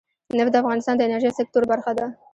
[0.37, 2.05] نفت د افغانستان د انرژۍ سکتور برخه ده.